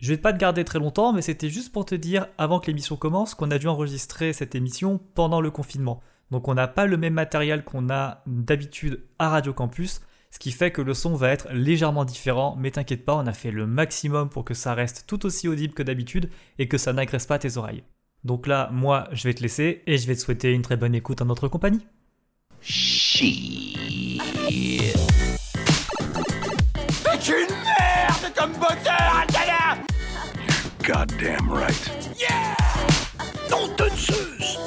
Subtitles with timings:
[0.00, 2.68] Je vais pas te garder très longtemps, mais c'était juste pour te dire, avant que
[2.68, 6.00] l'émission commence, qu'on a dû enregistrer cette émission pendant le confinement.
[6.30, 10.00] Donc on n'a pas le même matériel qu'on a d'habitude à Radio Campus,
[10.30, 13.34] ce qui fait que le son va être légèrement différent, mais t'inquiète pas, on a
[13.34, 16.94] fait le maximum pour que ça reste tout aussi audible que d'habitude et que ça
[16.94, 17.82] n'agresse pas tes oreilles.
[18.24, 20.94] Donc là, moi, je vais te laisser et je vais te souhaiter une très bonne
[20.94, 21.86] écoute en notre compagnie.
[27.28, 28.52] Une merde comme
[30.82, 31.90] Goddamn right.
[32.18, 32.54] Yeah
[33.50, 34.58] Non de Zeus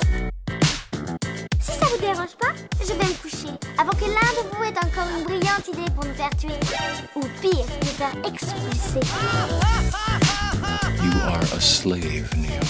[1.59, 3.49] Si ça vous dérange pas, je vais me coucher.
[3.79, 6.59] Avant que l'un de vous ait encore une brillante idée pour nous faire tuer.
[7.15, 9.01] Ou pire, nous faire expulser.
[11.01, 12.61] You are a slave, Neo.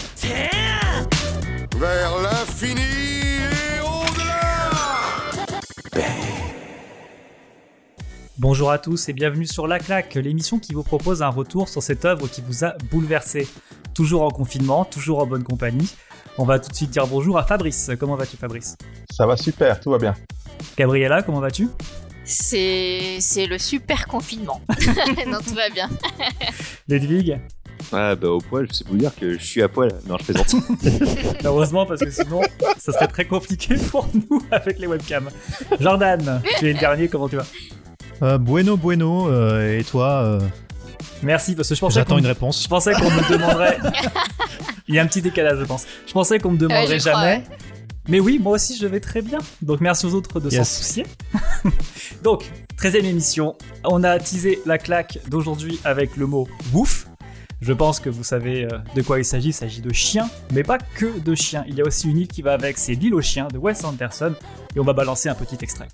[1.78, 4.72] Vers l'infini et au-delà
[8.40, 11.84] Bonjour à tous et bienvenue sur La Claque, l'émission qui vous propose un retour sur
[11.84, 13.48] cette œuvre qui vous a bouleversé.
[13.94, 15.94] Toujours en confinement, toujours en bonne compagnie.
[16.40, 17.92] On va tout de suite dire bonjour à Fabrice.
[18.00, 18.76] Comment vas-tu Fabrice?
[19.12, 20.16] Ça va super, tout va bien.
[20.76, 21.70] Gabriella, comment vas-tu?
[22.26, 24.62] C'est c'est le super confinement.
[25.28, 25.88] non, tout va bien.
[26.88, 27.40] Ludwig?
[27.92, 29.92] Ah bah au poil, je sais vous dire que je suis à poil.
[30.08, 30.56] Non, je plaisante.
[31.44, 32.42] Heureusement parce que sinon
[32.80, 35.30] ça serait très compliqué pour nous avec les webcams.
[35.80, 37.46] Jordan, tu es le dernier, comment tu vas?
[38.24, 39.28] Euh, bueno, bueno.
[39.30, 40.40] euh, et toi euh,
[41.22, 42.64] Merci parce que je pensais J'attends qu'on une réponse.
[42.64, 43.78] je pensais qu'on me demanderait
[44.88, 45.86] Il y a un petit décalage je pense.
[46.08, 47.44] Je pensais qu'on me demanderait crois, jamais.
[48.08, 49.40] Mais oui, moi aussi je vais très bien.
[49.62, 51.06] Donc merci aux autres de s'en soucier.
[52.24, 53.58] Donc, 13ème émission.
[53.84, 57.08] On a teasé la claque d'aujourd'hui avec le mot wouf.
[57.60, 59.50] Je pense que vous savez de quoi il s'agit.
[59.50, 61.66] Il s'agit de chiens, mais pas que de chiens.
[61.68, 63.84] Il y a aussi une île qui va avec, c'est l'île aux chiens de Wes
[63.84, 64.34] Anderson.
[64.76, 65.88] Et on va balancer un petit extrait.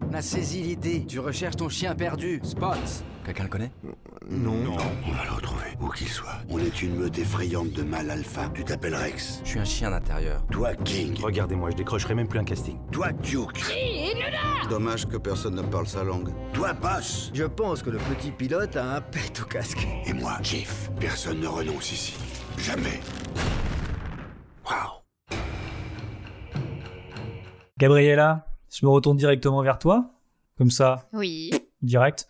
[0.00, 1.04] On a saisi l'idée.
[1.06, 3.04] Tu recherches ton chien perdu, Spots.
[3.24, 3.70] Quelqu'un le connaît?
[4.28, 4.76] Non.
[5.06, 6.38] On va le retrouver, où qu'il soit.
[6.48, 8.50] On est une meute effrayante de mâles alpha.
[8.54, 9.40] Tu t'appelles Rex.
[9.44, 10.44] Je suis un chien d'intérieur.
[10.50, 11.16] Toi, King.
[11.20, 12.78] Regardez-moi, je décrocherai même plus un casting.
[12.90, 13.60] Toi, Duke.
[14.68, 16.30] Dommage que personne ne parle sa langue.
[16.52, 17.30] Toi, Boss.
[17.34, 19.86] Je pense que le petit pilote a un pet au casque.
[20.06, 20.90] Et moi, Chief.
[20.98, 22.16] Personne ne renonce ici.
[22.58, 23.00] Jamais.
[24.64, 25.38] Waouh.
[27.78, 30.10] Gabriella, je me retourne directement vers toi.
[30.58, 31.50] Comme ça, Oui.
[31.80, 32.28] direct.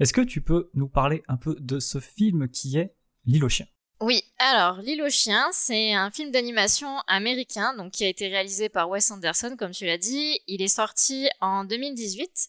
[0.00, 2.94] Est-ce que tu peux nous parler un peu de ce film qui est
[3.26, 3.66] L'île aux chiens?
[4.00, 8.68] Oui, alors L'île aux chiens, c'est un film d'animation américain donc qui a été réalisé
[8.68, 10.40] par Wes Anderson, comme tu l'as dit.
[10.46, 12.48] Il est sorti en 2018.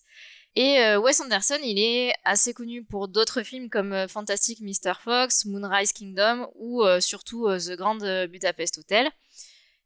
[0.57, 4.93] Et euh, Wes Anderson, il est assez connu pour d'autres films comme euh, Fantastic Mr.
[5.03, 7.97] Fox, Moonrise Kingdom ou euh, surtout The Grand
[8.27, 9.09] Budapest Hotel.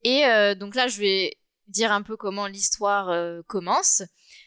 [0.03, 0.21] Et
[0.55, 1.38] donc là, je vais
[1.69, 4.03] dire un peu comment l'histoire euh, commence.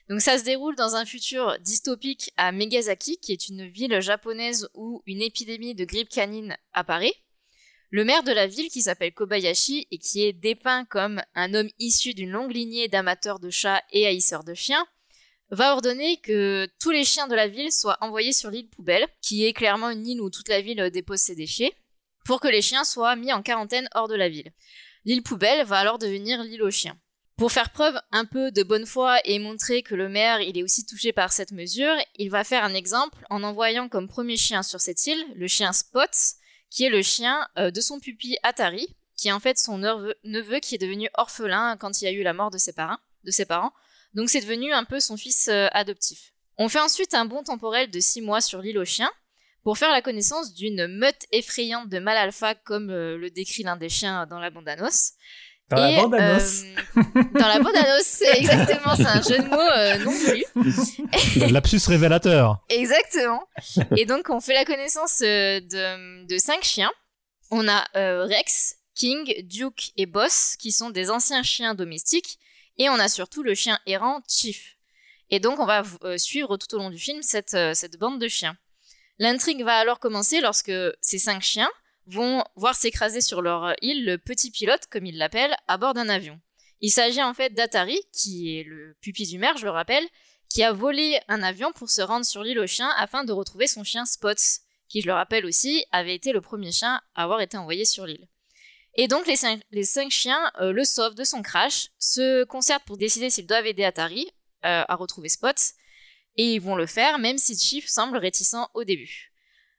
[0.08, 4.68] Donc ça se déroule dans un futur dystopique à Megasaki, qui est une ville japonaise
[4.74, 7.14] où une épidémie de grippe canine apparaît.
[7.90, 11.68] Le maire de la ville, qui s'appelle Kobayashi et qui est dépeint comme un homme
[11.78, 14.86] issu d'une longue lignée d'amateurs de chats et haïsseurs de chiens,
[15.50, 19.44] va ordonner que tous les chiens de la ville soient envoyés sur l'île poubelle, qui
[19.44, 21.74] est clairement une île où toute la ville dépose ses déchets,
[22.24, 24.52] pour que les chiens soient mis en quarantaine hors de la ville.
[25.04, 26.98] L'île poubelle va alors devenir l'île aux chiens.
[27.36, 30.62] Pour faire preuve un peu de bonne foi et montrer que le maire il est
[30.62, 34.62] aussi touché par cette mesure, il va faire un exemple en envoyant comme premier chien
[34.62, 36.36] sur cette île le chien Spots,
[36.70, 40.60] qui est le chien euh, de son pupille Atari, qui est en fait son neveu,
[40.60, 43.72] qui est devenu orphelin quand il y a eu la mort de ses parents.
[44.14, 46.32] Donc c'est devenu un peu son fils euh, adoptif.
[46.58, 49.10] On fait ensuite un bond temporel de 6 mois sur l'île aux chiens
[49.62, 53.76] pour faire la connaissance d'une meute effrayante de mâles alpha comme euh, le décrit l'un
[53.76, 55.12] des chiens dans la bande-annonce.
[55.76, 56.62] Dans la bande-annonce.
[56.96, 57.02] euh,
[57.34, 61.50] dans la bande-annonce, c'est exactement, c'est un jeu de mots euh, non voulu.
[61.52, 62.58] Lapsus révélateur.
[62.68, 63.42] Exactement.
[63.96, 66.90] Et donc, on fait la connaissance euh, de, de cinq chiens.
[67.50, 72.38] On a euh, Rex, King, Duke et Boss, qui sont des anciens chiens domestiques.
[72.78, 74.76] Et on a surtout le chien errant Chief.
[75.30, 78.20] Et donc, on va euh, suivre tout au long du film cette, euh, cette bande
[78.20, 78.56] de chiens.
[79.18, 81.70] L'intrigue va alors commencer lorsque ces cinq chiens
[82.06, 86.08] vont voir s'écraser sur leur île le petit pilote, comme ils l'appellent, à bord d'un
[86.08, 86.40] avion.
[86.80, 90.06] Il s'agit en fait d'Atari, qui est le pupille du maire, je le rappelle,
[90.48, 93.66] qui a volé un avion pour se rendre sur l'île aux chiens afin de retrouver
[93.66, 97.40] son chien Spots, qui, je le rappelle aussi, avait été le premier chien à avoir
[97.40, 98.28] été envoyé sur l'île.
[98.94, 99.36] Et donc les
[99.84, 103.84] cinq, chiens euh, le sauvent de son crash, se concertent pour décider s'ils doivent aider
[103.84, 104.26] Atari
[104.64, 105.74] euh, à retrouver Spots,
[106.36, 109.31] et ils vont le faire même si Chief semble réticent au début.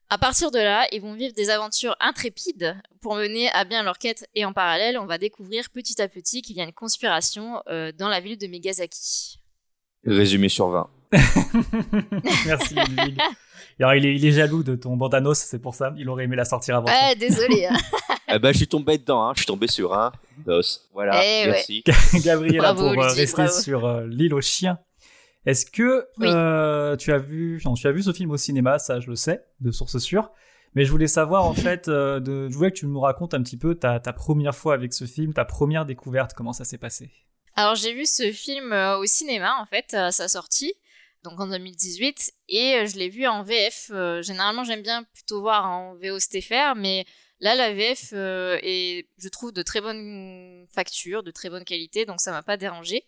[0.10, 3.98] À partir de là, ils vont vivre des aventures intrépides pour mener à bien leur
[3.98, 7.62] quête et en parallèle, on va découvrir petit à petit qu'il y a une conspiration
[7.68, 9.40] euh, dans la ville de Megasaki.
[10.06, 10.90] Résumé sur 20.
[12.46, 13.20] Merci Ludwig.
[13.80, 15.94] Alors, il, est, il est jaloux de ton bandanos, c'est pour ça.
[15.98, 16.88] Il aurait aimé la sortir avant.
[16.88, 17.66] Ouais, désolé.
[17.66, 17.78] hein.
[18.36, 19.34] Eh ben, je suis tombé dedans, hein.
[19.36, 20.12] je suis tombé sur un
[20.48, 20.62] dos.
[20.94, 21.52] Voilà, Eh ouais.
[21.52, 21.84] merci.
[22.24, 23.62] Gabriela, Bravo, pour euh, Lucie, rester bravo.
[23.62, 24.80] sur euh, l'île aux chiens.
[25.45, 26.28] Est-ce que Oui.
[26.30, 29.16] euh, tu as vu, non, tu as vu ce film au cinéma, ça je le
[29.16, 30.31] sais, de source sûre.
[30.75, 33.44] Mais je voulais savoir en fait, euh, de, je voulais que tu me racontes un
[33.44, 36.78] petit peu ta, ta première fois avec ce film, ta première découverte, comment ça s'est
[36.80, 37.12] passé?
[37.56, 40.74] Alors j'ai vu ce film euh, au cinéma en fait à sa sortie,
[41.24, 43.92] donc en 2018, et je l'ai vu en VF.
[44.22, 47.06] Généralement j'aime bien plutôt voir en VO STFR, mais
[47.39, 52.06] là la VF euh, est, je trouve, de très bonne facture, de très bonne qualité,
[52.06, 53.04] donc ça m'a pas dérangé.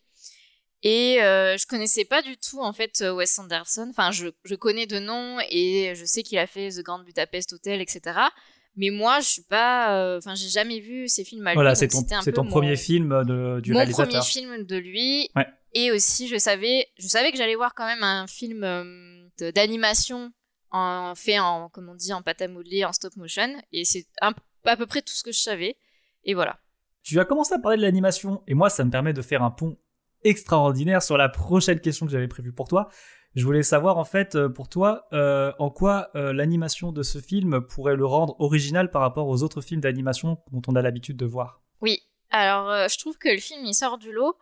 [0.87, 3.87] Et euh, je connaissais pas du tout en fait euh, Wes Anderson.
[3.89, 7.53] Enfin, je, je connais de nom et je sais qu'il a fait The Grand Budapest
[7.53, 8.19] Hotel, etc.
[8.75, 9.97] Mais moi, je suis pas.
[9.99, 11.55] euh, Enfin, j'ai jamais vu ces films à lui.
[11.55, 14.07] Voilà, c'est ton, c'est mon- premier film de, du mon réalisateur.
[14.09, 15.27] premier film de lui.
[15.35, 15.47] Ouais.
[15.73, 20.31] Et aussi, je savais, je savais que j'allais voir quand même un film euh, d'animation
[20.71, 23.55] en, fait en, comme on dit, en pâte à modeler, en stop motion.
[23.71, 25.77] Et c'est à peu près tout ce que je savais.
[26.25, 26.59] Et voilà.
[27.01, 29.51] Tu as commencé à parler de l'animation, et moi, ça me permet de faire un
[29.51, 29.77] pont
[30.25, 32.89] extraordinaire sur la prochaine question que j'avais prévue pour toi.
[33.35, 37.19] Je voulais savoir, en fait, euh, pour toi, euh, en quoi euh, l'animation de ce
[37.19, 41.17] film pourrait le rendre original par rapport aux autres films d'animation dont on a l'habitude
[41.17, 41.61] de voir?
[41.81, 41.99] Oui.
[42.31, 44.37] Alors, euh, je trouve que le film, il sort du lot.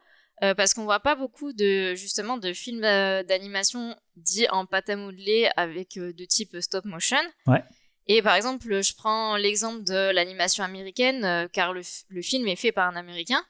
[0.58, 5.50] parce qu'on voit pas beaucoup de justement de films d'animation dits en pâte à modeler
[5.56, 7.24] avec de type stop motion.
[7.48, 7.64] Ouais.
[8.08, 12.74] Et par exemple, je prends l'exemple de l'animation américaine, car le, le film est fait
[12.74, 13.42] par un Américain.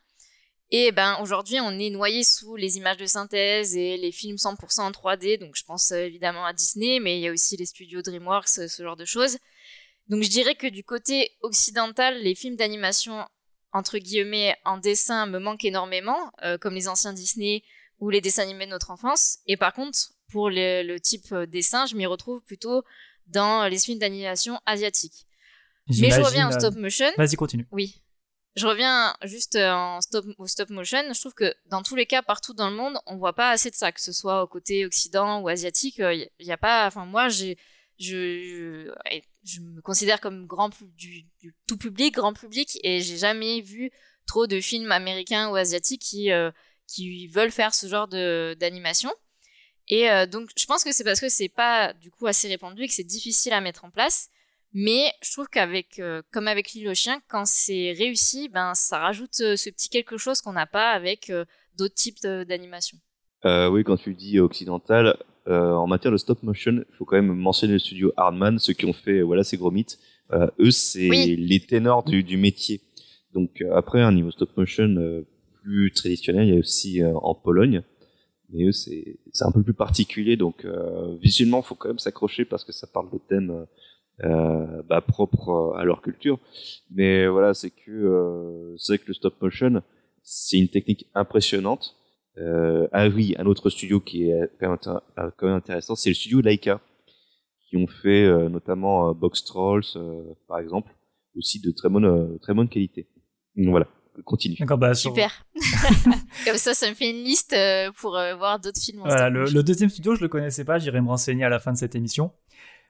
[0.75, 4.81] Et ben aujourd'hui, on est noyé sous les images de synthèse et les films 100%
[4.81, 5.37] en 3D.
[5.39, 8.57] Donc je pense euh, évidemment à Disney, mais il y a aussi les studios DreamWorks,
[8.57, 9.37] euh, ce genre de choses.
[10.09, 13.23] Donc je dirais que du côté occidental, les films d'animation
[13.71, 17.61] entre guillemets en dessin me manquent énormément, euh, comme les anciens Disney
[17.99, 19.37] ou les dessins animés de notre enfance.
[19.45, 19.99] Et par contre,
[20.31, 22.83] pour le, le type dessin, je m'y retrouve plutôt
[23.27, 25.27] dans les films d'animation asiatiques.
[25.87, 27.11] Mais je reviens en stop motion.
[27.15, 27.67] Vas-y, continue.
[27.71, 28.01] Oui.
[28.55, 29.97] Je reviens juste euh,
[30.37, 31.11] au stop motion.
[31.11, 33.71] Je trouve que dans tous les cas, partout dans le monde, on voit pas assez
[33.71, 35.97] de ça, que ce soit au côté occident ou asiatique.
[35.97, 36.85] Il n'y a pas.
[36.85, 37.55] Enfin, moi, je,
[37.99, 41.25] me considère comme grand du,
[41.67, 43.91] tout public, grand public, et j'ai jamais vu
[44.27, 46.51] trop de films américains ou asiatiques qui, euh,
[47.31, 49.11] veulent faire ce genre de, d'animation.
[49.87, 52.83] Et euh, donc, je pense que c'est parce que c'est pas du coup assez répandu
[52.83, 54.29] et que c'est difficile à mettre en place.
[54.73, 58.97] Mais je trouve qu'avec, euh, comme avec l'île aux chiens, quand c'est réussi, ben ça
[58.97, 61.45] rajoute euh, ce petit quelque chose qu'on n'a pas avec euh,
[61.77, 62.97] d'autres types d'animation.
[63.45, 65.17] Oui, quand tu dis occidental,
[65.47, 68.85] en matière de stop motion, il faut quand même mentionner le studio Hardman, ceux qui
[68.85, 69.99] ont fait voilà ces gros mythes.
[70.59, 71.35] Eux, c'est Oui.
[71.35, 72.79] les ténors du, du métier.
[73.33, 75.25] Donc après, un niveau stop motion
[75.61, 77.83] plus traditionnel, il y a aussi en Pologne,
[78.53, 80.37] mais eux, c'est un peu plus particulier.
[80.37, 80.65] Donc
[81.21, 83.65] visuellement, faut quand même s'accrocher parce que ça parle de thèmes
[84.23, 86.39] euh, bah, propres à leur culture.
[86.91, 89.81] Mais voilà, c'est que euh, c'est vrai que le stop motion,
[90.23, 91.95] c'est une technique impressionnante.
[92.37, 95.95] Euh, ah oui, un autre studio qui est quand même, intér- euh, quand même intéressant,
[95.95, 96.81] c'est le studio Laika,
[97.69, 100.91] qui ont fait euh, notamment euh, Box Trolls, euh, par exemple,
[101.37, 103.07] aussi de très bonne, euh, très bonne qualité.
[103.55, 103.87] Donc voilà,
[104.25, 104.55] continue.
[104.59, 105.45] D'accord, bah, sur- Super.
[106.45, 109.01] Comme ça, ça me fait une liste euh, pour euh, voir d'autres films.
[109.01, 111.59] en Voilà, le, le deuxième studio, je le connaissais pas, j'irai me renseigner à la
[111.59, 112.31] fin de cette émission.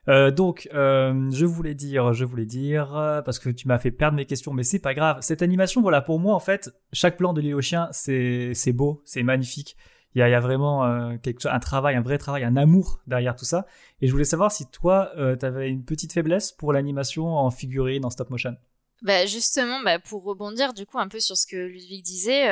[0.08, 3.90] Euh, donc, euh, je voulais dire, je voulais dire, euh, parce que tu m'as fait
[3.90, 5.18] perdre mes questions, mais c'est pas grave.
[5.22, 9.02] Cette animation, voilà, pour moi, en fait, chaque plan de l'île aux chiens, c'est beau,
[9.04, 9.76] c'est magnifique.
[10.14, 12.56] Il y a, il y a vraiment quelque chose, un travail, un vrai travail, un
[12.56, 13.66] amour derrière tout ça.
[14.00, 18.04] Et je voulais savoir si toi, tu avais une petite faiblesse pour l'animation en figurine,
[18.04, 18.56] en stop motion.
[19.02, 22.46] Bah justement, bah, pour rebondir du coup un peu sur ce que Ludwig disait,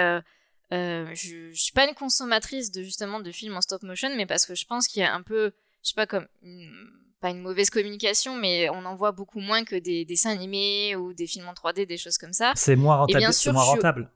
[0.72, 4.44] je, je suis pas une consommatrice de justement de films en stop motion, mais parce
[4.44, 5.52] que je pense qu'il y a un peu,
[5.84, 6.26] je sais pas comme
[7.22, 11.14] pas une mauvaise communication, mais on en voit beaucoup moins que des dessins animés ou
[11.14, 12.52] des films en 3D, des choses comme ça.
[12.56, 14.10] C'est moins Et rentable, bien sûr, moins rentable,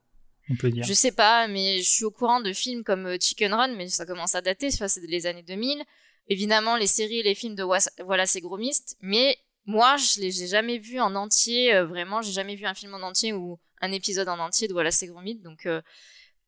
[0.51, 0.85] on peut dire.
[0.85, 3.89] Je sais pas, mais je suis au courant de films comme euh, Chicken Run, mais
[3.89, 5.83] ça commence à dater, c'est les années 2000.
[6.29, 7.63] Évidemment, les séries et les films de
[8.03, 12.21] Voilà, c'est gros mist, mais moi, je les j'ai jamais vu en entier, euh, vraiment,
[12.23, 15.07] j'ai jamais vu un film en entier ou un épisode en entier de Voilà, c'est
[15.07, 15.81] gros mythe, donc euh,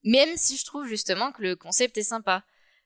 [0.02, 2.42] même si je trouve justement que le concept est sympa.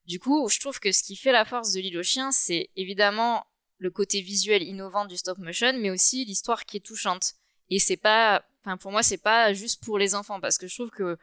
[0.07, 2.71] Du coup, je trouve que ce qui fait la force de l'île aux chiens, c'est
[2.77, 3.47] évidemment
[3.83, 7.35] le côté visuel innovant du stop motion, mais aussi l'histoire qui est touchante.
[7.69, 10.75] Et c'est pas, enfin pour moi, c'est pas juste pour les enfants, parce que je
[10.75, 11.19] trouve que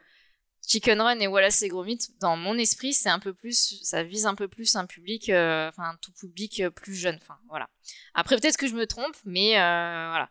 [0.67, 4.03] Chicken Run et Wallace c'est gros mythe, dans mon esprit, c'est un peu plus, ça
[4.03, 7.69] vise un peu plus un public, euh, enfin tout public euh, plus jeune, enfin voilà.
[8.13, 10.29] Après peut-être que je me trompe, mais euh, voilà.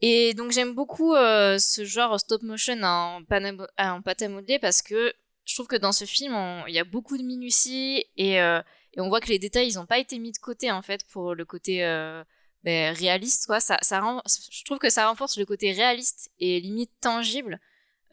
[0.00, 3.20] Et donc j'aime beaucoup ce genre stop motion en,
[3.78, 5.12] en pâte à modeler parce que
[5.44, 6.34] je trouve que dans ce film,
[6.66, 8.38] il y a beaucoup de minutie et,
[8.96, 11.04] et on voit que les détails ils ont pas été mis de côté en fait
[11.08, 12.24] pour le côté euh,
[12.64, 13.60] ben, réaliste quoi.
[13.60, 17.60] Ça, ça rend, je trouve que ça renforce le côté réaliste et limite tangible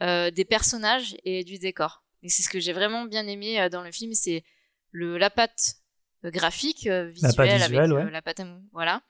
[0.02, 2.04] euh, des personnages et du décor.
[2.22, 4.44] Et c'est ce que j'ai vraiment bien aimé euh, dans le film, c'est
[4.90, 5.76] le la patte
[6.24, 8.10] euh, graphique euh, visuelle, patte avec visuelle, ouais.
[8.10, 8.40] la patte
[8.72, 9.02] voilà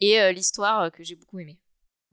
[0.00, 1.56] et l'histoire que j'ai beaucoup aimé.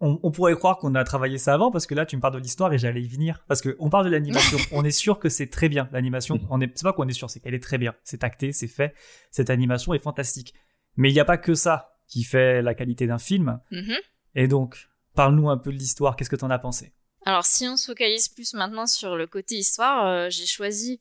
[0.02, 2.34] On, on pourrait croire qu'on a travaillé ça avant parce que là tu me parles
[2.34, 4.58] de l'histoire et j'allais y venir parce que on parle de l'animation.
[4.72, 6.40] on est sûr que c'est très bien l'animation.
[6.50, 7.94] On est c'est pas qu'on est sûr, c'est qu'elle est très bien.
[8.04, 8.94] C'est acté, c'est fait.
[9.30, 10.54] Cette animation est fantastique.
[10.98, 13.60] Mais il n'y a pas que ça qui fait la qualité d'un film.
[13.72, 13.96] Mhm.
[14.36, 16.16] Et donc parle-nous un peu de l'histoire.
[16.16, 16.94] Qu'est-ce que t'en as pensé?
[17.26, 21.00] Alors, si on se focalise plus maintenant sur le côté histoire, euh, j'ai choisi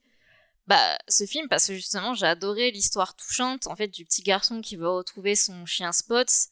[0.67, 4.61] bah, ce film parce que justement, j'ai adoré l'histoire touchante en fait du petit garçon
[4.61, 6.49] qui va retrouver son chien Spots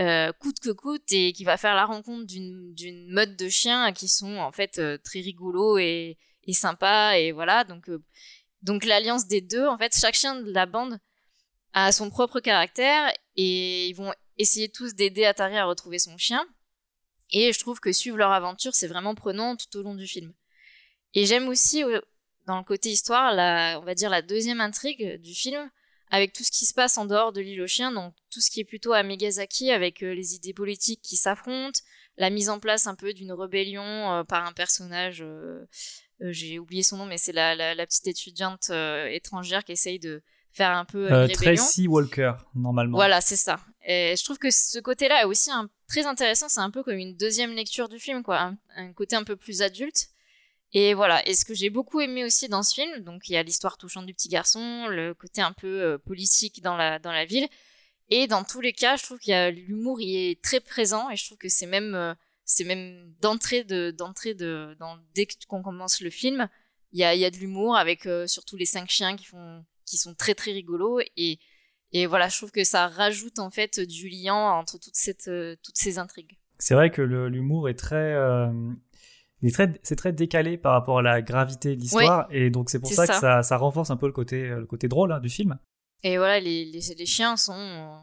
[0.00, 4.08] euh, coûte que coûte et qui va faire la rencontre d'une meute de chiens qui
[4.08, 8.02] sont en fait euh, très rigolos et, et sympas et voilà donc euh,
[8.62, 10.98] donc l'alliance des deux en fait chaque chien de la bande
[11.74, 16.46] a son propre caractère et ils vont essayer tous d'aider Atari à retrouver son chien
[17.30, 20.34] et je trouve que suivre leur aventure, c'est vraiment prenant tout au long du film.
[21.14, 21.82] Et j'aime aussi,
[22.46, 25.70] dans le côté histoire, la, on va dire la deuxième intrigue du film,
[26.12, 28.50] avec tout ce qui se passe en dehors de l'île aux chiens, donc tout ce
[28.50, 31.80] qui est plutôt à Megasaki, avec euh, les idées politiques qui s'affrontent,
[32.18, 35.64] la mise en place un peu d'une rébellion euh, par un personnage, euh,
[36.20, 38.70] j'ai oublié son nom, mais c'est la, la, la petite étudiante
[39.10, 41.54] étrangère qui essaye de faire un peu une rébellion.
[41.56, 42.96] Tracy Walker normalement.
[42.98, 43.58] Voilà, c'est ça.
[43.86, 46.48] Et je trouve que ce côté-là est aussi un- très intéressant.
[46.48, 48.38] C'est un peu comme une deuxième lecture du film, quoi.
[48.40, 50.08] Un, un côté un peu plus adulte.
[50.74, 51.26] Et voilà.
[51.28, 53.76] Et ce que j'ai beaucoup aimé aussi dans ce film, donc il y a l'histoire
[53.76, 57.46] touchante du petit garçon, le côté un peu euh, politique dans la, dans la ville.
[58.08, 61.10] Et dans tous les cas, je trouve qu'il y a l'humour, il est très présent.
[61.10, 62.14] Et je trouve que c'est même, euh,
[62.44, 64.76] c'est même d'entrée de, d'entrée de,
[65.14, 66.48] dès qu'on commence le film,
[66.92, 69.24] il y a, il y a de l'humour avec euh, surtout les cinq chiens qui
[69.24, 71.00] font, qui sont très très rigolos.
[71.16, 71.38] Et,
[71.92, 75.30] et voilà, je trouve que ça rajoute en fait du lien entre toute cette,
[75.62, 76.38] toutes ces intrigues.
[76.58, 78.14] C'est vrai que l'humour est très,
[79.48, 82.80] euh, très, c'est très décalé par rapport à la gravité de l'histoire, et donc c'est
[82.80, 83.56] pour ça, que ça.
[83.56, 85.58] renforce un peu le côté, le côté drôle hein, du film.
[86.04, 87.96] Et voilà, les, les, les chiens sont, euh,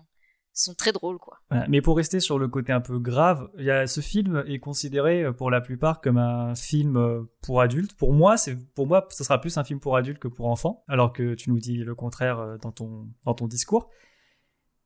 [0.53, 1.37] sont très drôles, quoi.
[1.49, 1.65] Voilà.
[1.69, 4.59] Mais pour rester sur le côté un peu grave, il y a, ce film est
[4.59, 7.93] considéré euh, pour la plupart comme un film euh, pour adultes.
[7.97, 10.83] Pour moi, c'est pour moi, ce sera plus un film pour adultes que pour enfants,
[10.87, 13.89] alors que tu nous dis le contraire euh, dans ton dans ton discours.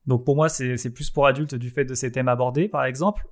[0.06, 2.84] Donc pour moi, c'est c'est plus pour adultes du fait de ces thèmes abordés, par
[2.84, 3.26] exemple.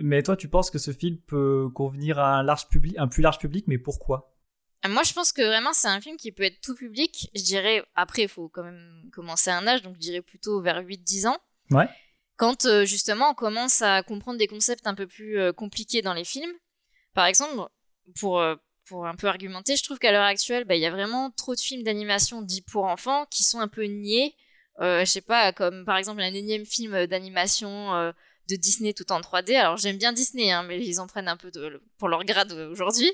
[0.00, 3.22] Mais toi, tu penses que ce film peut convenir à un large public, un plus
[3.22, 4.34] large public, mais pourquoi?
[4.84, 7.30] Euh, Moi, je pense que vraiment, c'est un film qui peut être tout public.
[7.34, 10.60] Je dirais, après, il faut quand même commencer à un âge, donc je dirais plutôt
[10.60, 11.38] vers 8-10 ans.
[11.70, 11.88] Ouais.
[12.36, 16.12] Quand euh, justement on commence à comprendre des concepts un peu plus euh, compliqués dans
[16.12, 16.52] les films.
[17.14, 17.54] Par exemple,
[18.20, 20.90] pour, euh, pour un peu argumenter, je trouve qu'à l'heure actuelle, bah, il y a
[20.90, 24.34] vraiment trop de films d'animation dits pour enfants qui sont un peu niais.
[24.80, 28.12] Euh, je sais pas, comme par exemple un énième film d'animation
[28.48, 29.56] de Disney tout en 3D.
[29.56, 32.52] Alors j'aime bien Disney, hein, mais ils en prennent un peu de- pour leur grade
[32.52, 33.10] euh, aujourd'hui.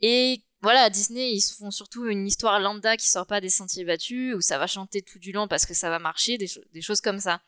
[0.00, 4.34] Et voilà, Disney, ils font surtout une histoire lambda qui sort pas des sentiers battus,
[4.34, 6.82] où ça va chanter tout du long parce que ça va marcher, des, cho- des
[6.82, 7.40] choses comme ça.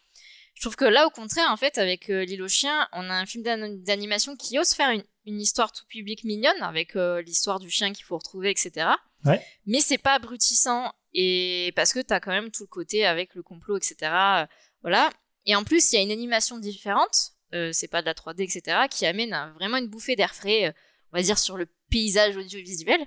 [0.54, 3.14] Je trouve que là, au contraire, en fait, avec euh, L'île aux chiens, on a
[3.14, 7.22] un film d'an- d'animation qui ose faire une, une histoire tout public mignonne, avec euh,
[7.22, 8.86] l'histoire du chien qu'il faut retrouver, etc.
[9.24, 9.44] Ouais.
[9.66, 13.42] Mais c'est pas abrutissant, et parce que t'as quand même tout le côté avec le
[13.42, 13.96] complot, etc.
[14.02, 14.46] euh,
[14.82, 15.10] voilà.
[15.48, 18.42] Et en plus, il y a une animation différente, euh, c'est pas de la 3D,
[18.42, 20.72] etc., qui amène vraiment une bouffée d'air frais, euh,
[21.10, 23.00] on va dire, sur le paysage audiovisuel.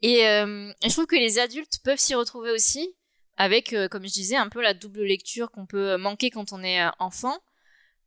[0.00, 2.96] Et, euh, et je trouve que les adultes peuvent s'y retrouver aussi,
[3.36, 6.64] avec, euh, comme je disais, un peu la double lecture qu'on peut manquer quand on
[6.64, 7.38] est enfant.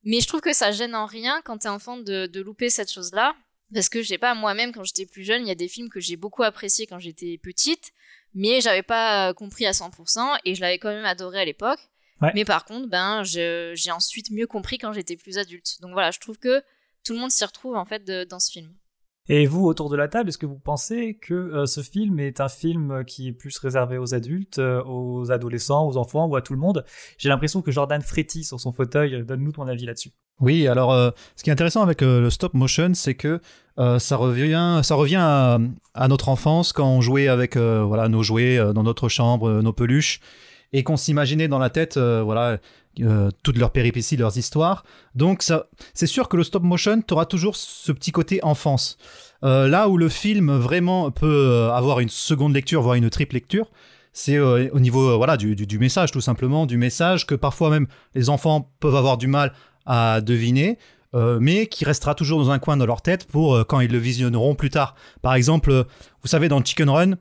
[0.04, 2.92] Mais je trouve que ça gêne en rien quand t'es enfant de, de louper cette
[2.92, 3.36] chose-là.
[3.72, 5.90] Parce que, je sais pas, moi-même, quand j'étais plus jeune, il y a des films
[5.90, 7.92] que j'ai beaucoup appréciés quand j'étais petite,
[8.34, 11.80] mais j'avais pas compris à 100% et je l'avais quand même adoré à l'époque.
[12.24, 12.32] Ouais.
[12.36, 15.78] Mais par contre, ben, j'ai ensuite mieux compris quand j'étais plus adulte.
[15.82, 16.62] Donc voilà, je trouve que
[17.06, 18.70] tout le monde s'y retrouve en fait de- dans ce film.
[19.30, 22.42] Et vous, autour de la table, est-ce que vous pensez que euh, ce film est
[22.42, 26.36] un film euh, qui est plus réservé aux adultes, euh, aux adolescents, aux enfants ou
[26.36, 26.84] à tout le monde?
[27.18, 29.24] J'ai l'impression que Jordan frétille sur son fauteuil.
[29.24, 30.12] Donne-nous ton avis là-dessus.
[30.42, 33.40] Oui, alors euh, ce qui est intéressant avec euh, le stop motion, c'est que
[33.80, 35.58] euh, ça revient, ça revient à,
[35.94, 39.48] à notre enfance quand on jouait avec euh, voilà nos jouets euh, dans notre chambre,
[39.48, 40.20] euh, nos peluches,
[40.74, 42.58] et qu'on s'imaginait dans la tête euh, voilà
[43.00, 44.84] euh, toutes leurs péripéties, leurs histoires.
[45.16, 45.44] Donc
[45.94, 48.98] c'est sûr que le stop motion, tu auras toujours ce petit côté enfance.
[49.44, 53.72] Euh, là où le film vraiment peut avoir une seconde lecture, voire une triple lecture,
[54.14, 57.88] c'est au niveau voilà du, du- du message tout simplement, du message que parfois même
[58.14, 59.54] les enfants peuvent avoir du mal
[59.86, 60.78] à deviner,
[61.40, 64.54] mais qui restera toujours dans un coin de leur tête pour quand ils le visionneront
[64.56, 64.96] plus tard.
[65.22, 65.86] Par exemple,
[66.22, 67.14] vous savez dans Chicken Run,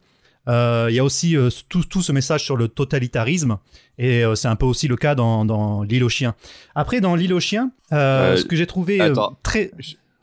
[0.48, 3.58] Euh, Il y a aussi euh, tout, tout ce message sur le totalitarisme,
[3.98, 6.34] et euh, c'est un peu aussi le cas dans, dans L'île aux chiens.
[6.74, 9.36] Après, dans L'île aux chiens, euh, Euh, ce que j'ai trouvé euh, attends.
[9.42, 9.70] très...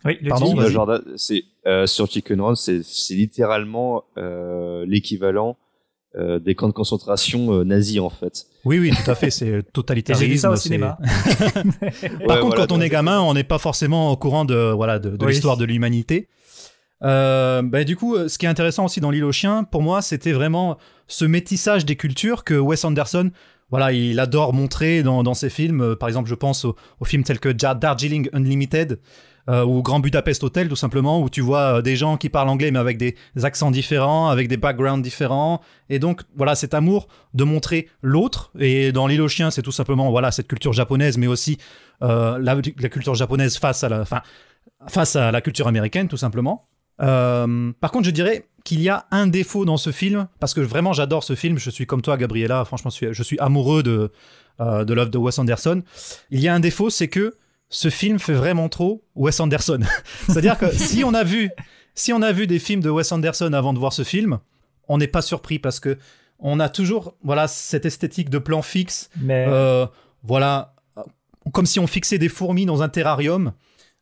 [0.06, 0.58] Oui, le Pardon.
[0.60, 1.44] Euh, Jordan, c'est
[1.86, 5.58] sur Chicken Run, c'est c'est littéralement euh, l'équivalent
[6.16, 8.46] euh, des camps de concentration euh, nazis en fait.
[8.66, 10.26] Oui, oui, tout à fait, c'est totalitarisme.
[10.26, 10.98] j'ai vu ça au cinéma.
[11.04, 14.72] Par Ouais, contre, voilà, quand on est gamin, on n'est pas forcément au courant de
[14.72, 15.32] voilà de, de Oui.
[15.34, 16.28] l'histoire de l'humanité.
[17.04, 20.02] Euh, bah, du coup, ce qui est intéressant aussi dans l'île aux chiens, pour moi,
[20.02, 20.78] c'était vraiment
[21.08, 23.32] ce métissage des cultures que Wes Anderson,
[23.70, 25.82] voilà, il adore montrer dans, ses films.
[25.82, 26.76] Euh, Par exemple, je pense aux,
[27.06, 29.00] films tels que Darjeeling Unlimited
[29.50, 32.50] euh, ou Grand Budapest Hotel, tout simplement, où tu vois euh, des gens qui parlent
[32.50, 35.62] anglais mais avec des accents différents, avec des backgrounds différents.
[35.90, 38.52] Et donc, voilà, cet amour de montrer l'autre.
[38.60, 41.58] Et dans l'île aux chiens, c'est tout simplement, voilà, cette culture japonaise, mais aussi
[42.04, 42.56] euh, la,
[42.90, 44.22] culture japonaise face à la, enfin,
[44.88, 46.68] face à la culture américaine, tout simplement.
[47.02, 50.62] Euh, par contre, je dirais qu'il y a un défaut dans ce film, parce que
[50.62, 53.84] vraiment j'adore ce film, je suis comme toi, Gabriella, franchement, je suis, je suis amoureux
[53.84, 54.12] de,
[54.60, 55.82] euh, de l'œuvre de Wes Anderson.
[56.30, 57.36] Il y a un défaut, c'est que
[57.70, 59.80] ce film fait vraiment trop Wes Anderson.
[60.28, 61.50] C'est-à-dire que si on a vu,
[61.96, 64.40] si on a vu des films de Wes Anderson avant de voir ce film,
[64.88, 65.98] on n'est pas surpris parce que
[66.40, 69.86] on a toujours, voilà, cette esthétique de plan fixe, Mais euh,
[70.24, 70.74] voilà,
[71.52, 73.54] comme si on fixait des fourmis dans un terrarium.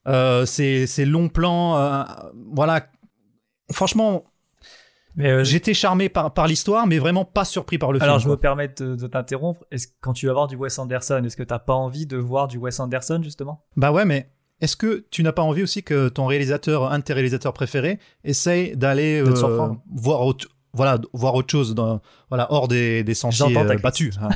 [0.08, 2.04] Euh, ces, ces longs plans, euh,
[2.54, 2.88] voilà.
[3.72, 4.24] Franchement,
[5.16, 8.22] mais, euh, j'étais charmé par, par l'histoire, mais vraiment pas surpris par le Alors, je
[8.22, 8.32] film.
[8.32, 8.42] me quoi.
[8.42, 9.66] permets de, de t'interrompre.
[9.72, 12.48] Est-ce quand tu vas voir du Wes Anderson, est-ce que t'as pas envie de voir
[12.48, 13.66] du Wes Anderson justement?
[13.76, 14.30] Bah ouais, mais
[14.62, 18.00] est-ce que tu n'as pas envie aussi que ton réalisateur, un de tes réalisateurs préférés,
[18.24, 19.34] essaye d'aller euh,
[19.94, 22.00] voir autre, voilà, voir autre chose, dans,
[22.30, 24.18] voilà, hors des, des sentiers euh, battus.
[24.22, 24.30] hein.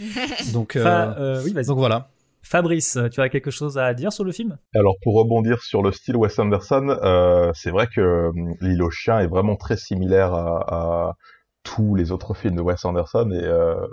[0.52, 1.14] donc, Enfin,
[1.44, 1.66] oui, vas-y.
[1.66, 2.08] donc voilà.
[2.42, 4.58] Fabrice, tu as quelque chose à dire sur le film?
[4.74, 8.90] Alors pour rebondir sur le style Wes Anderson, euh, c'est vrai que euh, L'île aux
[8.90, 11.14] chiens est vraiment très similaire à, à
[11.62, 13.86] tous les autres films de Wes Anderson et euh,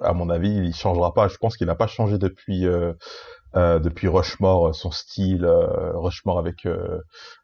[0.00, 1.28] à mon avis il changera pas.
[1.28, 2.94] Je pense qu'il n'a pas changé depuis euh,
[3.54, 6.66] depuis Rushmore son style Rushmore avec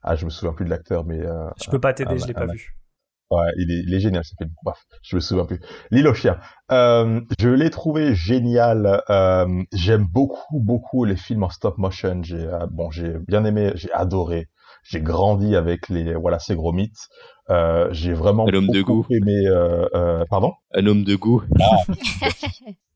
[0.02, 1.20] ah je me souviens plus de l'acteur mais
[1.62, 2.76] Je peux pas t'aider, je l'ai ah, pas vu.
[3.30, 4.50] Ouais, il est, il est génial ce film.
[4.62, 5.60] Bref, je me souviens plus.
[5.90, 6.38] L'île aux chiens.
[6.70, 9.02] Euh, je l'ai trouvé génial.
[9.10, 12.22] Euh, J'aime beaucoup, beaucoup les films en stop motion.
[12.22, 14.48] J'ai, euh, bon, j'ai bien aimé, j'ai adoré.
[14.84, 17.08] J'ai grandi avec les, voilà, ces gros mythes.
[17.50, 19.14] Euh, j'ai vraiment Un homme de beaucoup goût.
[19.14, 19.46] aimé.
[19.46, 20.52] Euh, euh, pardon?
[20.74, 21.42] Un homme de goût.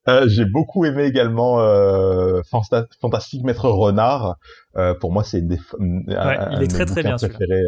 [0.09, 4.37] Euh, j'ai beaucoup aimé également euh, Fanta- Fantastique Maître Renard.
[4.77, 7.17] Euh, pour moi, c'est une des, un- un il de est très, mes très bien,
[7.17, 7.63] préférés,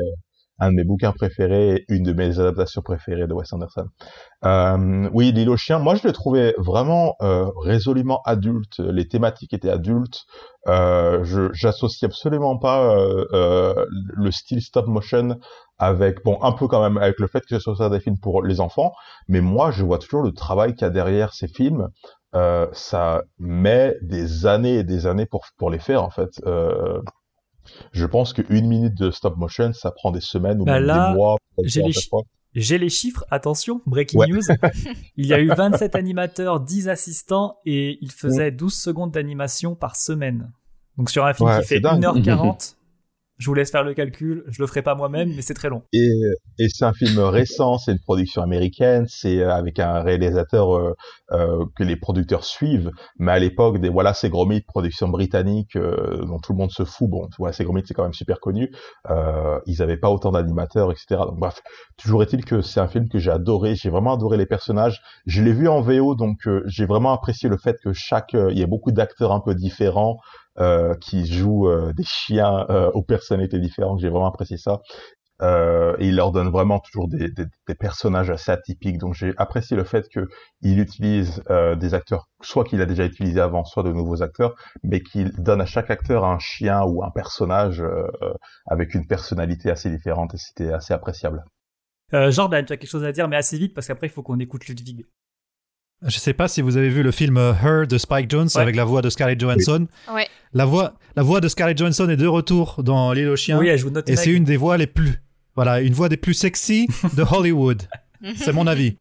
[0.62, 3.86] un de mes bouquins préférés, une de mes adaptations préférées de Wes Anderson.
[4.44, 5.80] Euh, oui, L'île aux chiens.
[5.80, 8.78] Moi, je le trouvais vraiment euh, résolument adulte.
[8.78, 10.24] Les thématiques étaient adultes.
[10.68, 15.36] Euh, j'associe absolument pas euh, euh, le style stop motion
[15.78, 18.44] avec bon un peu quand même avec le fait que ce soit des films pour
[18.44, 18.92] les enfants
[19.26, 21.88] mais moi je vois toujours le travail qu'il y a derrière ces films
[22.36, 27.00] euh, ça met des années et des années pour pour les faire en fait euh,
[27.92, 31.10] je pense qu'une minute de stop motion ça prend des semaines ou Bah même là,
[31.10, 32.08] des mois j'ai les chi-
[32.54, 34.26] les chiffres, attention, breaking Ouais.
[34.28, 34.40] news.
[35.16, 39.96] Il y a eu 27 animateurs, 10 assistants et il faisait 12 secondes d'animation par
[39.96, 40.52] semaine.
[40.98, 42.02] Donc sur un film Ouais, qui fait c'est dingue.
[42.02, 42.74] 1h40,
[43.38, 45.82] je vous laisse faire le calcul, je le ferai pas moi-même, mais c'est très long.
[45.92, 46.10] Et,
[46.58, 50.94] et c'est un film récent, c'est une production américaine, c'est euh, avec un réalisateur euh,
[51.32, 55.76] euh, que les producteurs suivent, mais à l'époque des voilà ces gros mythes, production britannique
[55.76, 57.08] euh, dont tout le monde se fout.
[57.08, 58.70] Bon, voilà ces gros mythes c'est quand même super connu.
[59.10, 61.06] Euh, ils avaient pas autant d'animateurs, etc.
[61.26, 61.60] Donc bref,
[61.96, 63.74] toujours est-il que c'est un film que j'ai adoré.
[63.74, 65.00] J'ai vraiment adoré les personnages.
[65.26, 68.62] Je l'ai vu en VO, donc j'ai vraiment apprécié le fait que chaque, il y
[68.62, 70.18] a beaucoup d'acteurs un peu différents
[70.58, 74.00] euh, qui jouent euh, des chiens euh, aux personnalités différentes.
[74.00, 74.80] J'ai vraiment apprécié ça.
[75.40, 78.98] Euh, et il leur donne vraiment toujours des, des, personnages assez atypiques.
[78.98, 81.42] Donc j'ai apprécié le fait qu'il utilise
[81.80, 85.60] des acteurs, soit qu'il a déjà utilisé avant, soit de nouveaux acteurs, mais qu'il donne
[85.60, 87.82] à chaque acteur un chien ou un personnage
[88.66, 90.32] avec une personnalité assez différente.
[90.34, 91.42] Et c'était assez appréciable.
[92.12, 94.38] Jordan, tu as quelque chose à dire, mais assez vite parce qu'après il faut qu'on
[94.38, 95.06] écoute Ludwig.
[96.06, 98.60] Je sais pas si vous avez vu le film euh, Her de Spike Jones Ouais.
[98.60, 99.86] avec la voix de Scarlett Johansson.
[100.12, 100.26] Ouais.
[100.52, 103.58] La voix, la voix de Scarlett Johansson est de retour dans L'île aux chiens.
[103.58, 105.22] Oui, elle joue et c'est une des voix les plus,
[105.54, 107.82] voilà, une voix des plus sexy de Hollywood.
[108.36, 108.96] c'est mon avis.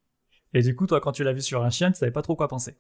[0.54, 2.36] Et du coup, toi, quand tu l'as vu sur un chien, tu savais pas trop
[2.36, 2.76] quoi penser.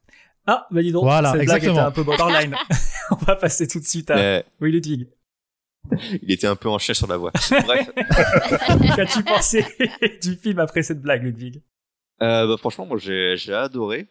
[0.45, 1.87] Ah, bah dis donc, Voilà, cette blague était exactement.
[1.87, 2.55] un peu borderline.
[3.11, 4.15] On va passer tout de suite à...
[4.15, 5.07] Mais Oui, Ludwig.
[6.21, 7.31] il était un peu en chien sur la voie.
[7.65, 7.89] Bref.
[8.95, 9.65] Qu'as-tu pensé
[10.21, 11.61] du film après cette blague, Ludwig?
[12.21, 14.07] Bah, franchement, moi j'ai adoré.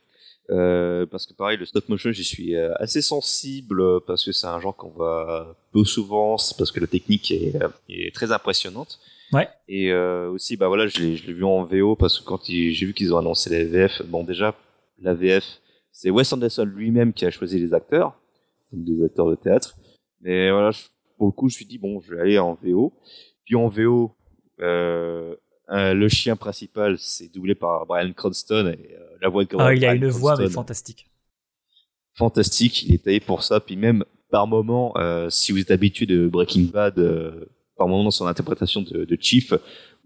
[0.50, 4.32] Euh, parce que pareil, le stop motion, j'y suis euh, assez sensible euh, parce que
[4.32, 8.12] c'est un genre qu'on voit peu souvent, c'est parce que la technique est, euh, est
[8.12, 8.98] très impressionnante.
[9.32, 9.48] Ouais.
[9.68, 12.94] Et euh, aussi, bah voilà, je l'ai vu en VO parce que quand j'ai vu
[12.94, 14.56] qu'ils ont annoncé la VF, bon déjà,
[15.00, 15.44] la VF,
[15.92, 18.18] c'est Wes Anderson lui-même qui a choisi les acteurs,
[18.72, 19.76] donc des acteurs de théâtre.
[20.20, 20.82] Mais voilà, je-
[21.16, 22.92] pour le coup, je me suis dit, bon, je vais aller en VO.
[23.44, 24.16] Puis en VO,
[24.60, 25.36] euh,
[25.70, 29.74] un- le chien principal, c'est doublé par Brian Cranston et euh, la voix de Ah,
[29.74, 31.08] il a une voix mais fantastique.
[32.14, 32.82] fantastique.
[32.82, 33.60] Il est taillé pour ça.
[33.60, 38.04] Puis même par moment, euh, si vous êtes habitué de Breaking Bad, euh, par moment
[38.04, 39.54] dans son interprétation de, de Chief,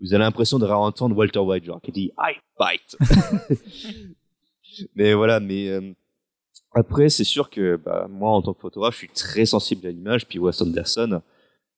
[0.00, 2.96] vous avez l'impression de réentendre Walter White, genre qui dit I bite.
[4.94, 5.92] mais voilà, mais euh,
[6.74, 9.90] après c'est sûr que bah, moi en tant que photographe, je suis très sensible à
[9.90, 10.26] l'image.
[10.26, 11.20] Puis Wes Anderson,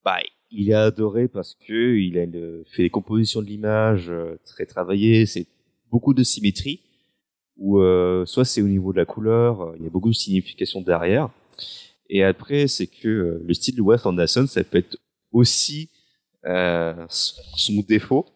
[0.04, 0.18] bah
[0.56, 2.26] il est adoré parce que il a
[2.70, 5.26] fait des compositions de l'image euh, très travaillées.
[5.26, 5.46] C'est
[5.90, 6.80] beaucoup de symétrie
[7.56, 10.14] où euh, soit c'est au niveau de la couleur, euh, il y a beaucoup de
[10.14, 11.30] signification derrière.
[12.08, 14.96] Et après, c'est que le style de Wes Anderson, ça peut être
[15.32, 15.90] aussi
[16.44, 18.26] euh, son défaut.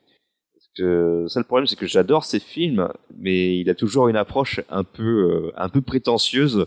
[0.52, 4.16] Parce que ça, le problème, c'est que j'adore ses films, mais il a toujours une
[4.16, 6.66] approche un peu, un peu prétentieuse.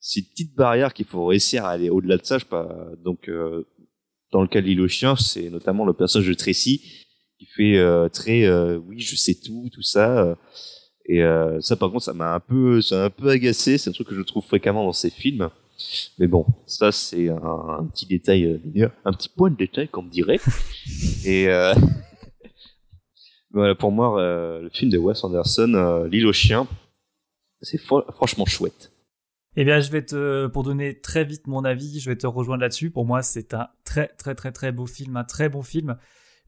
[0.00, 2.38] C'est une petite barrière qu'il faut réussir à aller au-delà de ça.
[2.38, 2.68] Je pas.
[3.04, 3.30] Donc,
[4.32, 6.82] dans le cas de l'île aux chiens, c'est notamment le personnage de Tracy
[7.38, 10.18] qui fait euh, très, euh, oui, je sais tout, tout ça.
[10.24, 10.34] euh,
[11.06, 13.78] et euh, ça, par contre, ça m'a un peu, ça m'a un peu agacé.
[13.78, 15.48] C'est un truc que je trouve fréquemment dans ces films.
[16.18, 17.36] Mais bon, ça c'est un,
[17.80, 18.44] un petit détail,
[18.76, 20.38] euh, un petit point de détail, comme me dirait.
[21.24, 21.74] Et euh,
[23.50, 26.66] voilà, pour moi, euh, le film de Wes Anderson, L'île aux chiens,
[27.62, 28.92] c'est fr- franchement chouette.
[29.60, 32.62] Eh bien, je vais te, pour donner très vite mon avis, je vais te rejoindre
[32.62, 32.90] là-dessus.
[32.90, 35.98] Pour moi, c'est un très, très, très, très beau film, un très bon film.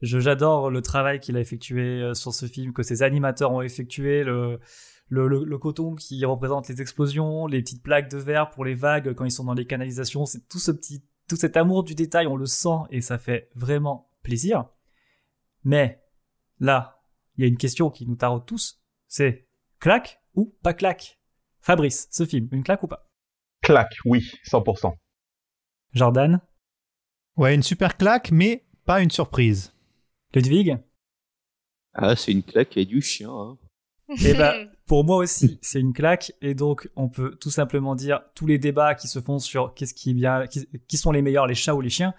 [0.01, 4.23] J'adore le travail qu'il a effectué euh, sur ce film, que ses animateurs ont effectué,
[4.23, 4.59] le,
[5.09, 8.73] le, le, le coton qui représente les explosions, les petites plaques de verre pour les
[8.73, 10.25] vagues quand ils sont dans les canalisations.
[10.25, 13.51] C'est tout ce petit, tout cet amour du détail, on le sent et ça fait
[13.53, 14.65] vraiment plaisir.
[15.63, 16.01] Mais,
[16.59, 17.03] là,
[17.37, 18.81] il y a une question qui nous taraude tous.
[19.07, 19.45] C'est
[19.77, 21.19] claque ou pas claque?
[21.63, 23.09] Fabrice, ce film, une claque ou pas?
[23.61, 24.93] Claque, oui, 100%.
[25.93, 26.41] Jordan,
[27.35, 29.73] Ouais, une super claque, mais pas une surprise.
[30.35, 30.77] Ludwig?
[31.93, 33.31] Ah, c'est une claque et du chien.
[33.31, 33.57] Hein.
[34.23, 36.33] Eh ben, pour moi aussi, c'est une claque.
[36.41, 39.95] Et donc, on peut tout simplement dire tous les débats qui se font sur qu'est-ce
[39.95, 42.13] qui est bien, qui, qui sont les meilleurs, les chats ou les chiens.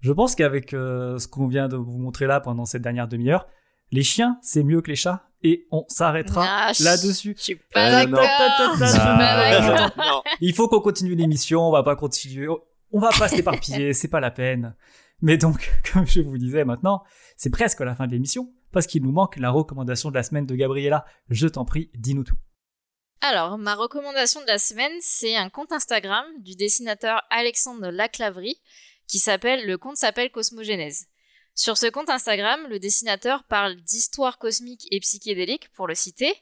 [0.00, 3.46] Je pense qu'avec euh, ce qu'on vient de vous montrer là pendant cette dernière demi-heure,
[3.90, 5.24] les chiens, c'est mieux que les chats.
[5.44, 7.34] Et on s'arrêtera Ah, là-dessus.
[7.38, 8.76] Je suis pas Euh, d'accord.
[8.76, 10.24] Je suis pas d'accord.
[10.40, 12.48] Il faut qu'on continue l'émission, on va pas continuer,
[12.90, 14.74] on va pas s'éparpiller, c'est pas la peine.
[15.20, 17.04] Mais donc, comme je vous disais maintenant,
[17.36, 20.44] c'est presque la fin de l'émission, parce qu'il nous manque la recommandation de la semaine
[20.46, 21.04] de Gabriella.
[21.30, 22.36] Je t'en prie, dis-nous tout.
[23.20, 28.60] Alors, ma recommandation de la semaine, c'est un compte Instagram du dessinateur Alexandre Laclaverie
[29.08, 31.06] qui s'appelle, le compte s'appelle Cosmogénèse.
[31.58, 36.32] Sur ce compte Instagram, le dessinateur parle d'histoire cosmique et psychédélique, pour le citer,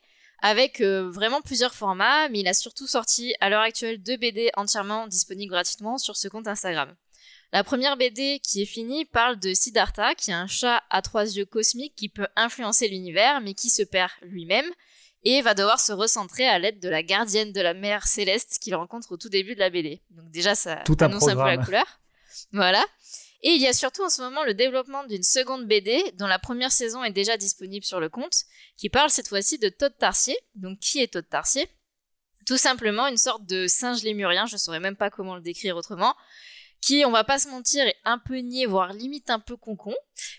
[0.43, 4.51] avec euh, vraiment plusieurs formats, mais il a surtout sorti à l'heure actuelle deux BD
[4.59, 6.95] entièrement disponibles gratuitement sur ce compte Instagram.
[7.55, 11.25] La première BD qui est finie parle de Siddhartha, qui est un chat à trois
[11.25, 14.71] yeux cosmiques qui peut influencer l'univers, mais qui se perd lui-même,
[15.25, 18.75] et va devoir se recentrer à l'aide de la gardienne de la mer céleste qu'il
[18.75, 20.03] rencontre au tout début de la BD.
[20.11, 21.87] Donc déjà, ça Tout annonce un peu la couleur.
[22.53, 22.85] Voilà.
[23.47, 26.41] Et il y a surtout en ce moment le développement d'une seconde BD dont la
[26.41, 28.43] première saison est déjà disponible sur le compte,
[28.77, 30.37] qui parle cette fois-ci de Todd Tarsier.
[30.57, 31.69] Donc qui est Todd Tarsier?
[32.45, 36.17] Tout simplement une sorte de singe lémurien, je saurais même pas comment le décrire autrement,
[36.81, 39.95] qui, on va pas se mentir, est un peu niais, voire limite un peu concon,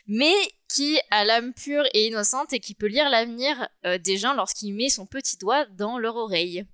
[0.05, 0.35] mais
[0.67, 4.75] qui a l'âme pure et innocente et qui peut lire l'avenir euh, des gens lorsqu'il
[4.75, 6.67] met son petit doigt dans leur oreille.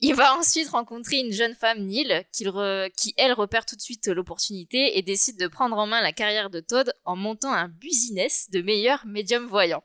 [0.00, 4.98] Il va ensuite rencontrer une jeune femme, Neil, qui, elle, repère tout de suite l'opportunité
[4.98, 8.60] et décide de prendre en main la carrière de Todd en montant un business de
[8.60, 9.84] meilleurs médiums voyants.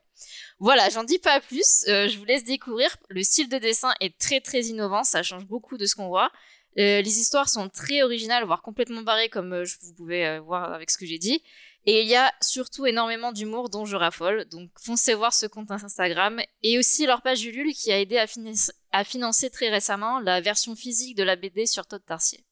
[0.60, 2.98] Voilà, j'en dis pas plus, euh, je vous laisse découvrir.
[3.08, 6.32] Le style de dessin est très très innovant, ça change beaucoup de ce qu'on voit.
[6.78, 10.74] Euh, les histoires sont très originales, voire complètement barrées, comme euh, je- vous pouvez voir
[10.74, 11.42] avec ce que j'ai dit.
[11.86, 14.46] Et il y a surtout énormément d'humour dont je raffole.
[14.46, 18.26] Donc foncez voir ce compte Instagram et aussi leur page Ulule qui a aidé à,
[18.92, 22.44] à financer très récemment la version physique de la BD sur Todd Tarsier.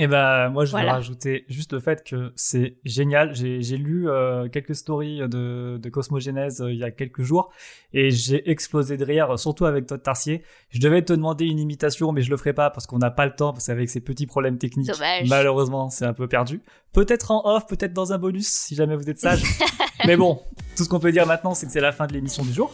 [0.00, 0.92] Et ben moi je vais Voilà.
[0.92, 3.34] rajouter juste le fait que c'est génial.
[3.34, 7.50] J'ai j'ai lu euh, quelques stories de, de Cosmogénèse euh, il y a quelques jours
[7.92, 10.42] et j'ai explosé de rire, surtout avec Todd Tarsier.
[10.70, 13.26] Je devais te demander une imitation, mais je le ferai pas parce qu'on n'a pas
[13.26, 15.28] le temps, parce qu'avec ces petits problèmes techniques, Dommage.
[15.28, 16.62] malheureusement c'est un peu perdu.
[16.92, 19.42] Peut-être en off, peut-être dans un bonus si jamais vous êtes sage.
[20.06, 20.40] mais bon,
[20.76, 22.72] tout ce qu'on peut dire maintenant c'est que c'est la fin de l'émission du jour.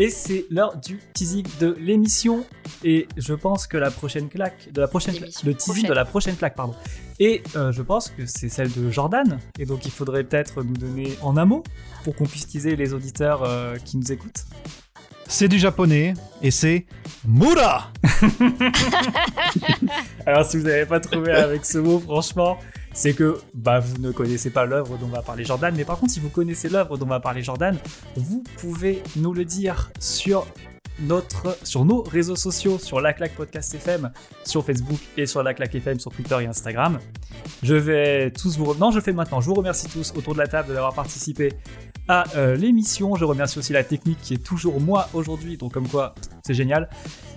[0.00, 2.44] Et c'est l'heure du teasing de l'émission.
[2.82, 5.88] Et je pense que la prochaine claque, de la prochaine, le teasing prochaine.
[5.88, 6.74] de la prochaine claque, pardon.
[7.20, 9.38] Et euh, je pense que c'est celle de Jordan.
[9.56, 11.62] Et donc il faudrait peut-être nous donner en un mot
[12.02, 14.44] pour qu'on puisse teaser les auditeurs euh, qui nous écoutent.
[15.28, 16.86] C'est du japonais et c'est
[17.24, 17.92] Mura
[20.26, 22.58] Alors si vous n'avez pas trouvé avec ce mot, franchement,
[22.94, 25.74] c'est que bah, vous ne connaissez pas l'œuvre dont va parler Jordan.
[25.76, 27.76] Mais par contre, si vous connaissez l'œuvre dont va parler Jordan,
[28.16, 30.46] vous pouvez nous le dire sur
[31.00, 34.12] notre, sur nos réseaux sociaux, sur La Claque Podcast FM,
[34.44, 36.98] sur Facebook et sur La Claque FM sur Twitter et Instagram.
[37.62, 38.74] Je vais tous vous...
[38.74, 39.40] Non, je fais maintenant.
[39.40, 41.52] Je vous remercie tous autour de la table d'avoir participé
[42.08, 43.14] à euh, l'émission.
[43.16, 46.14] Je remercie aussi la technique qui est toujours moi aujourd'hui, donc comme quoi
[46.46, 46.88] c'est génial.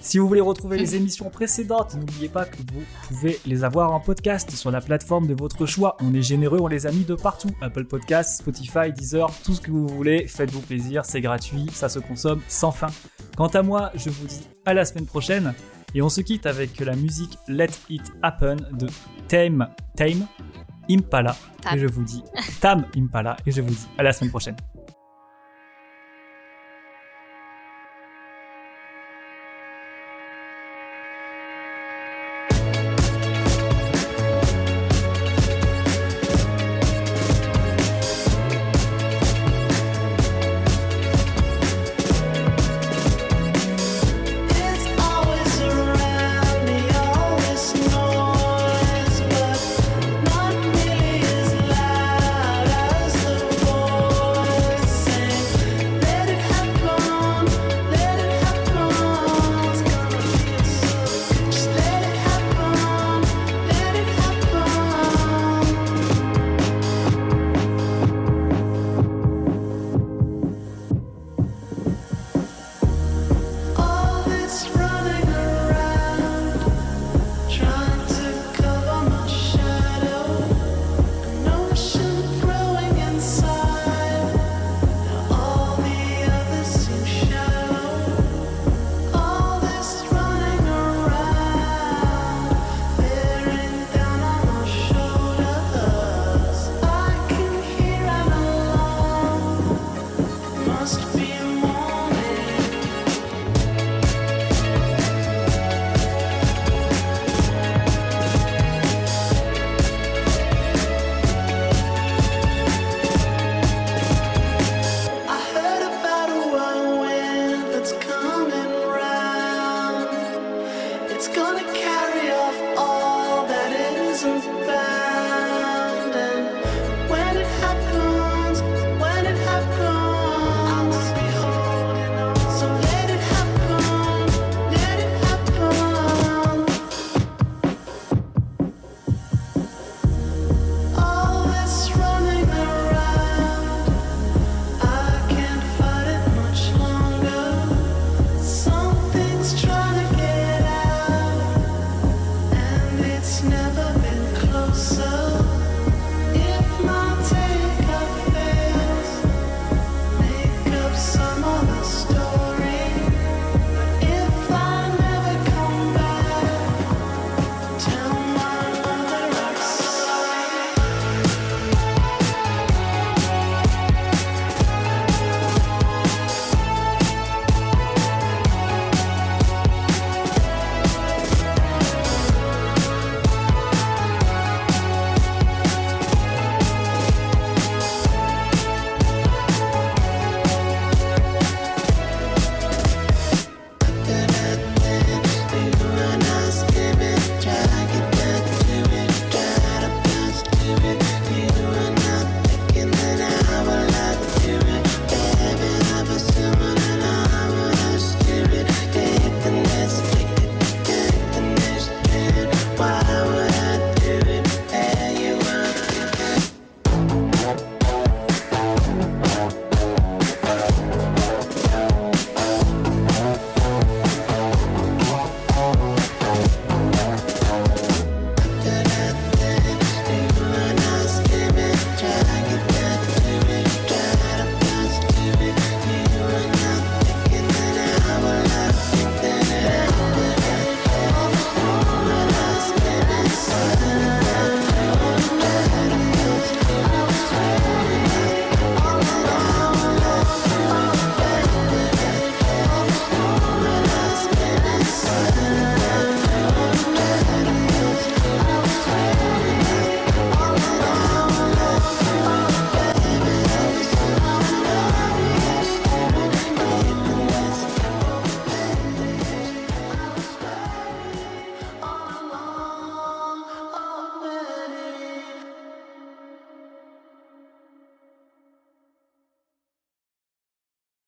[0.01, 3.99] Si vous voulez retrouver les émissions précédentes, n'oubliez pas que vous pouvez les avoir en
[3.99, 5.97] podcast sur la plateforme de votre choix.
[6.01, 7.49] On est généreux, on les a mis de partout.
[7.61, 10.27] Apple Podcasts, Spotify, Deezer, tout ce que vous voulez.
[10.27, 12.89] Faites-vous plaisir, c'est gratuit, ça se consomme sans fin.
[13.37, 15.53] Quant à moi, je vous dis à la semaine prochaine.
[15.93, 18.87] Et on se quitte avec la musique Let It Happen de
[19.27, 20.25] Tame, Tame
[20.89, 21.35] Impala.
[21.61, 21.77] Tam.
[21.77, 22.23] Et je vous dis
[22.59, 23.37] Tam Impala.
[23.45, 24.55] Et je vous dis à la semaine prochaine.